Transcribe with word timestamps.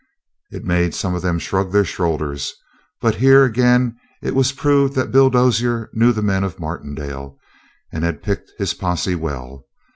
It 0.49 0.63
made 0.63 0.95
some 0.95 1.13
of 1.13 1.21
them 1.21 1.37
shrug 1.37 1.71
their 1.71 1.85
shoulders, 1.85 2.55
but 3.01 3.13
here 3.13 3.43
again 3.45 3.99
it 4.23 4.33
was 4.33 4.51
proved 4.51 4.95
that 4.95 5.11
Bill 5.11 5.29
Dozier 5.29 5.91
knew 5.93 6.11
the 6.11 6.23
men 6.23 6.43
of 6.43 6.59
Martindale, 6.59 7.37
and 7.93 8.03
had 8.03 8.23
picked 8.23 8.51
his 8.57 8.73
posse 8.73 9.13
well. 9.13 9.67